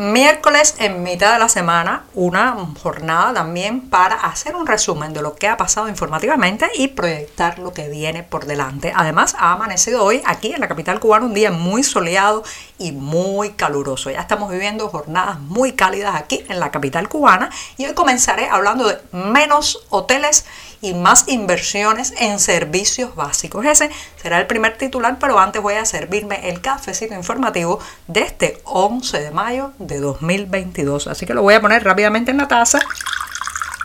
[0.00, 5.34] Miércoles en mitad de la semana, una jornada también para hacer un resumen de lo
[5.34, 8.94] que ha pasado informativamente y proyectar lo que viene por delante.
[8.96, 12.42] Además, ha amanecido hoy aquí en la capital cubana un día muy soleado
[12.78, 14.10] y muy caluroso.
[14.10, 18.88] Ya estamos viviendo jornadas muy cálidas aquí en la capital cubana y hoy comenzaré hablando
[18.88, 20.46] de menos hoteles
[20.94, 23.64] más inversiones en servicios básicos.
[23.66, 23.90] Ese
[24.20, 29.20] será el primer titular, pero antes voy a servirme el cafecito informativo de este 11
[29.20, 31.06] de mayo de 2022.
[31.06, 32.78] Así que lo voy a poner rápidamente en la taza.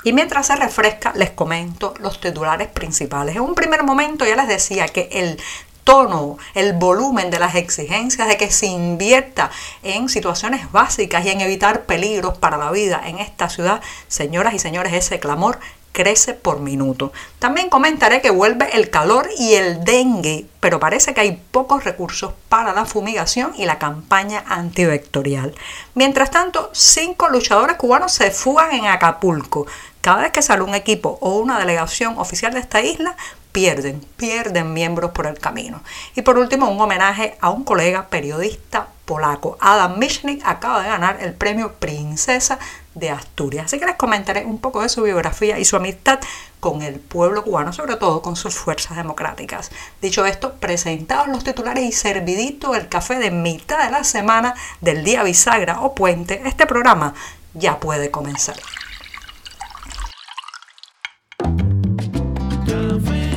[0.04, 3.36] Y mientras se refresca, les comento los titulares principales.
[3.36, 5.40] En un primer momento ya les decía que el
[5.84, 9.52] tono, el volumen de las exigencias de que se invierta
[9.84, 14.60] en situaciones básicas y en evitar peligros para la vida en esta ciudad, señoras y
[14.60, 15.60] señores, ese clamor
[15.96, 17.14] crece por minuto.
[17.40, 22.34] También comentaré que vuelve el calor y el dengue, pero parece que hay pocos recursos
[22.50, 25.56] para la fumigación y la campaña antivectorial.
[25.94, 29.68] Mientras tanto, cinco luchadores cubanos se fugan en Acapulco.
[30.02, 33.16] Cada vez que sale un equipo o una delegación oficial de esta isla,
[33.54, 35.82] pierden, pierden miembros por el camino.
[36.14, 39.58] Y por último, un homenaje a un colega periodista polaco.
[39.62, 42.60] Adam Michnik acaba de ganar el premio Princesa
[42.96, 43.66] de Asturias.
[43.66, 46.20] Así que les comentaré un poco de su biografía y su amistad
[46.60, 49.70] con el pueblo cubano, sobre todo con sus fuerzas democráticas.
[50.02, 55.04] Dicho esto, presentados los titulares y servidito el café de mitad de la semana del
[55.04, 57.14] día bisagra o puente, este programa
[57.54, 58.56] ya puede comenzar.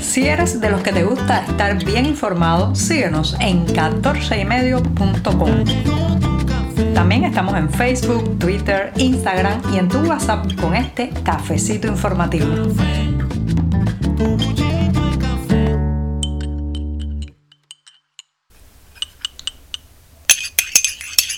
[0.01, 6.28] Si eres de los que te gusta estar bien informado, síguenos en 14ymedio.com.
[6.99, 12.53] También estamos en Facebook, Twitter, Instagram y en tu WhatsApp con este cafecito informativo.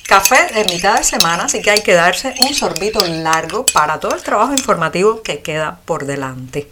[0.09, 4.15] Café de mitad de semana, así que hay que darse un sorbito largo para todo
[4.15, 6.71] el trabajo informativo que queda por delante.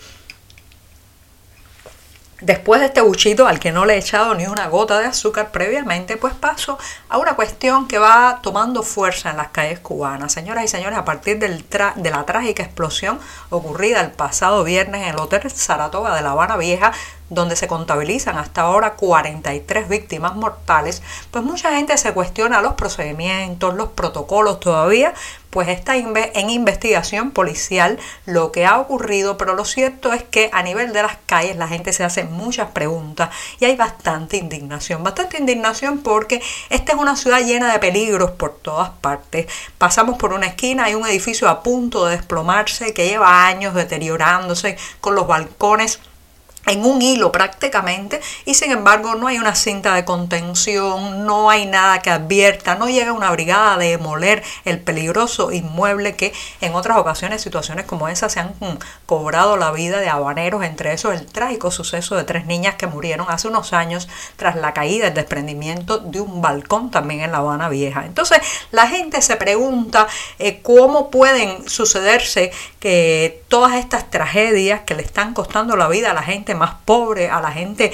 [2.40, 5.50] Después de este buchito al que no le he echado ni una gota de azúcar
[5.50, 6.78] previamente, pues paso
[7.08, 10.34] a una cuestión que va tomando fuerza en las calles cubanas.
[10.34, 11.64] Señoras y señores, a partir del
[11.96, 13.18] de la trágica explosión
[13.50, 16.92] ocurrida el pasado viernes en el Hotel Saratoga de La Habana Vieja,
[17.30, 23.74] donde se contabilizan hasta ahora 43 víctimas mortales, pues mucha gente se cuestiona los procedimientos,
[23.74, 25.14] los protocolos todavía,
[25.50, 30.62] pues está en investigación policial lo que ha ocurrido, pero lo cierto es que a
[30.62, 35.38] nivel de las calles la gente se hace muchas preguntas y hay bastante indignación, bastante
[35.38, 39.46] indignación porque esta es una ciudad llena de peligros por todas partes.
[39.78, 44.76] Pasamos por una esquina, hay un edificio a punto de desplomarse que lleva años deteriorándose
[45.00, 46.00] con los balcones
[46.68, 51.66] en un hilo prácticamente y sin embargo no hay una cinta de contención, no hay
[51.66, 56.98] nada que advierta, no llega una brigada de demoler el peligroso inmueble que en otras
[56.98, 61.26] ocasiones situaciones como esa se han mm, cobrado la vida de habaneros, entre esos el
[61.26, 65.98] trágico suceso de tres niñas que murieron hace unos años tras la caída, el desprendimiento
[65.98, 68.04] de un balcón también en La Habana Vieja.
[68.04, 68.38] Entonces
[68.70, 70.06] la gente se pregunta
[70.38, 76.14] eh, cómo pueden sucederse que todas estas tragedias que le están costando la vida a
[76.14, 77.92] la gente más pobre, a la gente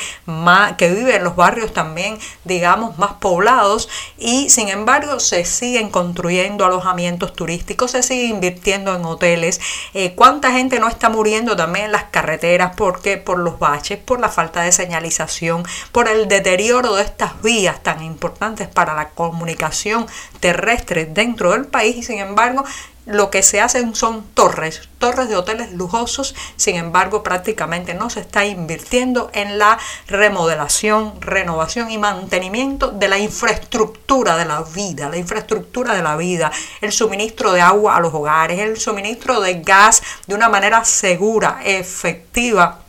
[0.79, 3.89] que vive en los barrios también, digamos, más poblados,
[4.19, 9.61] y sin embargo se siguen construyendo alojamientos turísticos, se sigue invirtiendo en hoteles.
[9.93, 14.21] Eh, ¿Cuánta gente no está muriendo también en las carreteras porque por los baches, por
[14.21, 20.07] la falta de señalización, por el deterioro de estas vías tan importantes para la comunicación
[20.41, 22.65] terrestre dentro del país y sin embargo
[23.07, 28.21] lo que se hacen son torres, torres de hoteles lujosos, sin embargo prácticamente no se
[28.21, 35.17] está invirtiendo en la remodelación, renovación y mantenimiento de la infraestructura de la vida, la
[35.17, 36.51] infraestructura de la vida,
[36.81, 41.61] el suministro de agua a los hogares, el suministro de gas de una manera segura,
[41.65, 42.84] efectiva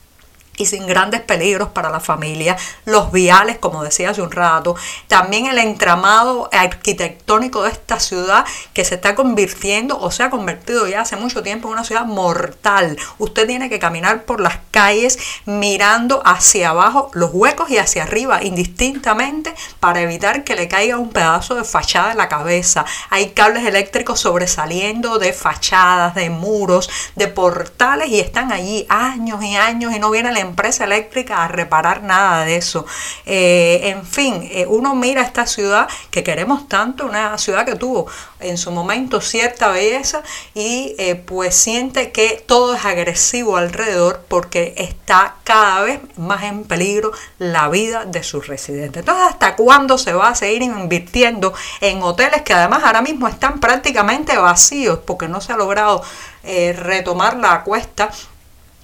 [0.58, 4.76] y sin grandes peligros para la familia, los viales, como decía hace un rato,
[5.08, 10.88] también el entramado arquitectónico de esta ciudad que se está convirtiendo o se ha convertido
[10.88, 12.98] ya hace mucho tiempo en una ciudad mortal.
[13.18, 18.44] Usted tiene que caminar por las calles mirando hacia abajo los huecos y hacia arriba
[18.44, 22.86] indistintamente para evitar que le caiga un pedazo de fachada en la cabeza.
[23.10, 29.56] Hay cables eléctricos sobresaliendo de fachadas, de muros, de portales y están allí años y
[29.56, 32.86] años y no viene empresa eléctrica a reparar nada de eso.
[33.26, 38.08] Eh, en fin, eh, uno mira esta ciudad que queremos tanto, una ciudad que tuvo
[38.40, 44.74] en su momento cierta belleza y eh, pues siente que todo es agresivo alrededor porque
[44.78, 49.02] está cada vez más en peligro la vida de sus residentes.
[49.02, 53.60] Entonces, ¿hasta cuándo se va a seguir invirtiendo en hoteles que además ahora mismo están
[53.60, 56.04] prácticamente vacíos porque no se ha logrado
[56.44, 58.12] retomar la cuesta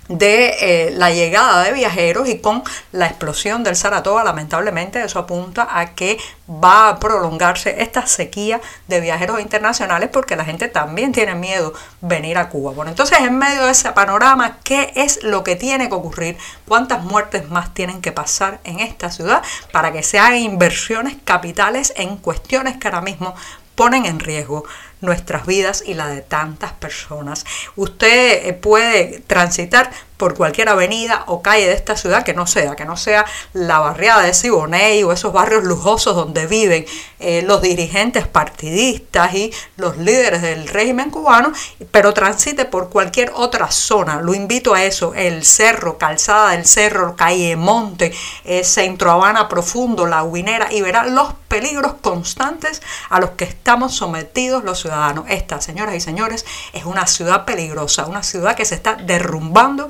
[0.08, 5.68] de eh, la llegada de viajeros y con la explosión del Saratoga, lamentablemente eso apunta
[5.72, 6.18] a que
[6.50, 12.38] va a prolongarse esta sequía de viajeros internacionales porque la gente también tiene miedo venir
[12.38, 12.74] a Cuba.
[12.74, 16.38] Bueno, entonces en medio de ese panorama, ¿qué es lo que tiene que ocurrir?
[16.68, 21.94] ¿Cuántas muertes más tienen que pasar en esta ciudad para que se hagan inversiones capitales
[21.96, 23.34] en cuestiones que ahora mismo
[23.76, 24.66] ponen en riesgo
[25.02, 27.46] nuestras vidas y la de tantas personas.
[27.76, 32.76] Usted eh, puede transitar por cualquier avenida o calle de esta ciudad que no sea,
[32.76, 36.86] que no sea la barriada de Siboney o esos barrios lujosos donde viven
[37.20, 41.52] eh, los dirigentes partidistas y los líderes del régimen cubano,
[41.90, 44.22] pero transite por cualquier otra zona.
[44.22, 48.14] Lo invito a eso, el cerro, calzada del cerro, calle Monte,
[48.46, 53.96] eh, Centro Habana Profundo, La Huinera, y verá los peligros constantes a los que estamos
[53.96, 54.91] sometidos los ciudadanos.
[55.30, 59.88] Esta, señoras y señores, es una ciudad peligrosa, una ciudad que se está derrumbando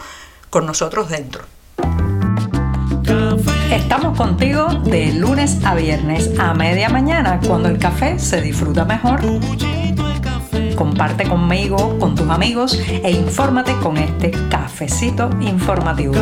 [0.51, 1.43] con nosotros dentro.
[3.71, 9.21] Estamos contigo de lunes a viernes a media mañana cuando el café se disfruta mejor.
[10.75, 16.13] Comparte conmigo, con tus amigos e infórmate con este cafecito informativo.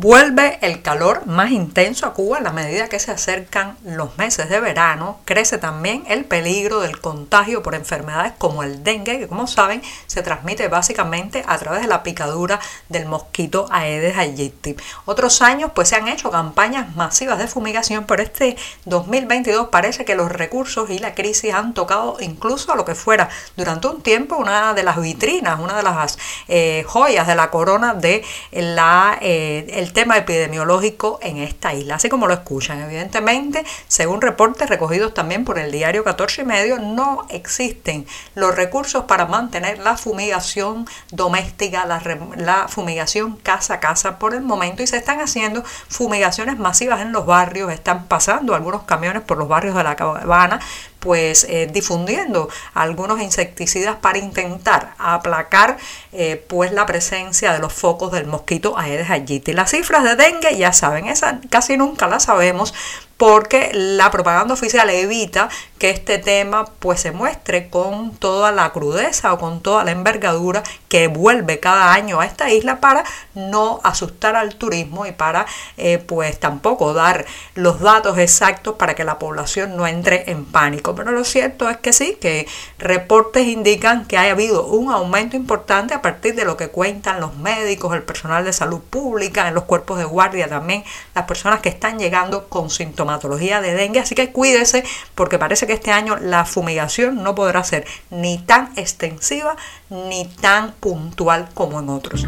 [0.00, 4.48] Vuelve el calor más intenso a Cuba a la medida que se acercan los meses
[4.48, 5.18] de verano.
[5.24, 10.22] Crece también el peligro del contagio por enfermedades como el dengue, que como saben se
[10.22, 14.76] transmite básicamente a través de la picadura del mosquito Aedes aegypti.
[15.04, 20.14] Otros años pues se han hecho campañas masivas de fumigación, pero este 2022 parece que
[20.14, 24.36] los recursos y la crisis han tocado incluso a lo que fuera durante un tiempo
[24.36, 28.22] una de las vitrinas, una de las eh, joyas de la corona de
[28.52, 32.80] la eh, tema epidemiológico en esta isla, así como lo escuchan.
[32.80, 39.04] Evidentemente, según reportes recogidos también por el diario 14 y medio, no existen los recursos
[39.04, 42.02] para mantener la fumigación doméstica, la,
[42.36, 47.12] la fumigación casa a casa por el momento y se están haciendo fumigaciones masivas en
[47.12, 50.60] los barrios, están pasando algunos camiones por los barrios de la Habana
[50.98, 55.76] pues eh, difundiendo algunos insecticidas para intentar aplacar
[56.12, 59.52] eh, pues la presencia de los focos del mosquito Aedes aegypti.
[59.52, 62.74] Las cifras de dengue ya saben, esas casi nunca las sabemos
[63.18, 65.48] porque la propaganda oficial evita
[65.78, 70.62] que este tema pues se muestre con toda la crudeza o con toda la envergadura
[70.88, 73.04] que vuelve cada año a esta isla para
[73.34, 79.04] no asustar al turismo y para eh, pues tampoco dar los datos exactos para que
[79.04, 80.94] la población no entre en pánico.
[80.94, 82.46] Pero lo cierto es que sí, que
[82.78, 87.36] reportes indican que ha habido un aumento importante a partir de lo que cuentan los
[87.36, 91.68] médicos, el personal de salud pública, en los cuerpos de guardia también, las personas que
[91.68, 92.70] están llegando con
[93.16, 94.00] de dengue.
[94.00, 94.84] Así que cuídese
[95.14, 99.56] porque parece que este año la fumigación no podrá ser ni tan extensiva
[99.88, 102.26] ni tan puntual como en otros.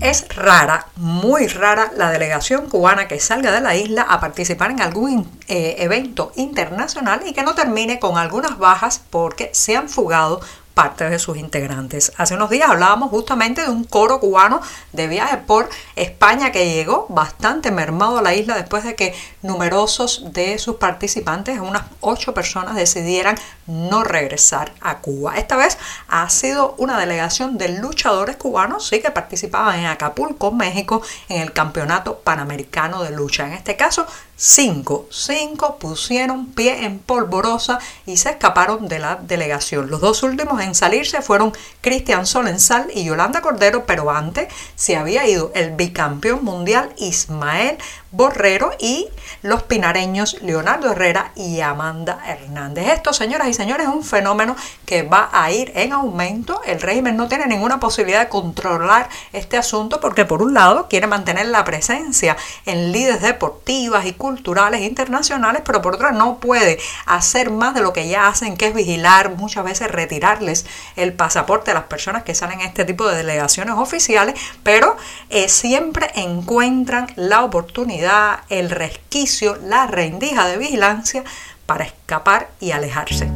[0.00, 4.80] Es rara, muy rara, la delegación cubana que salga de la isla a participar en
[4.80, 10.40] algún eh, evento internacional y que no termine con algunas bajas porque se han fugado
[10.76, 12.12] parte de sus integrantes.
[12.18, 14.60] Hace unos días hablábamos justamente de un coro cubano
[14.92, 20.34] de viaje por España que llegó bastante mermado a la isla después de que numerosos
[20.34, 25.38] de sus participantes, unas ocho personas, decidieran no regresar a Cuba.
[25.38, 25.78] Esta vez
[26.08, 31.54] ha sido una delegación de luchadores cubanos, sí, que participaban en Acapulco, México, en el
[31.54, 33.46] Campeonato Panamericano de Lucha.
[33.46, 34.06] En este caso,
[34.36, 39.88] cinco, cinco pusieron pie en polvorosa y se escaparon de la delegación.
[39.88, 45.52] Los dos últimos salirse fueron Cristian Solensal y Yolanda Cordero, pero antes se había ido
[45.54, 47.78] el bicampeón mundial Ismael
[48.16, 49.08] Borrero y
[49.42, 52.88] los pinareños Leonardo Herrera y Amanda Hernández.
[52.88, 54.56] Esto, señoras y señores, es un fenómeno
[54.86, 56.62] que va a ir en aumento.
[56.64, 61.06] El régimen no tiene ninguna posibilidad de controlar este asunto porque por un lado quiere
[61.06, 67.50] mantener la presencia en líderes deportivas y culturales internacionales, pero por otro no puede hacer
[67.50, 70.64] más de lo que ya hacen, que es vigilar, muchas veces retirarles
[70.96, 74.96] el pasaporte a las personas que salen en este tipo de delegaciones oficiales, pero
[75.28, 78.05] eh, siempre encuentran la oportunidad
[78.48, 81.24] el resquicio, la rendija de vigilancia
[81.66, 83.28] para escapar y alejarse.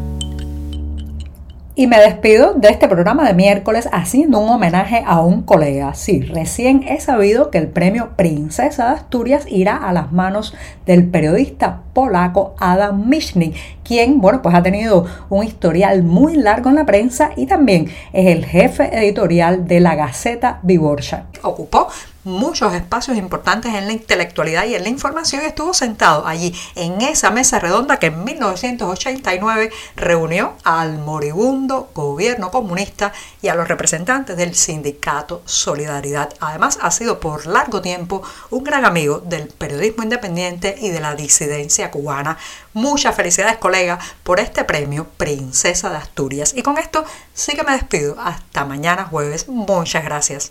[1.81, 5.95] Y me despido de este programa de miércoles haciendo un homenaje a un colega.
[5.95, 11.09] Sí, recién he sabido que el premio Princesa de Asturias irá a las manos del
[11.09, 16.85] periodista polaco Adam Michnik, quien, bueno, pues ha tenido un historial muy largo en la
[16.87, 21.29] prensa y también es el jefe editorial de la Gaceta Viborcha.
[21.43, 21.89] Ocupó
[22.25, 27.31] muchos espacios importantes en la intelectualidad y en la información estuvo sentado allí en esa
[27.31, 33.13] mesa redonda que en 1989 reunió al moribundo gobierno comunista
[33.43, 36.35] y a los representantes del sindicato Solidaridad.
[36.41, 41.15] Además ha sido por largo tiempo un gran amigo del periodismo independiente y de la
[41.15, 42.39] disidencia cubana.
[42.73, 46.53] Muchas felicidades colega por este premio Princesa de Asturias.
[46.55, 48.17] Y con esto sí que me despido.
[48.21, 49.49] Hasta mañana jueves.
[49.49, 50.51] Muchas gracias.